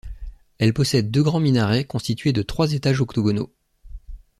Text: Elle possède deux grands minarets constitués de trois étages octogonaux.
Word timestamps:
Elle 0.57 0.73
possède 0.73 1.11
deux 1.11 1.21
grands 1.21 1.39
minarets 1.39 1.83
constitués 1.85 2.33
de 2.33 2.41
trois 2.41 2.73
étages 2.73 3.01
octogonaux. 3.01 3.53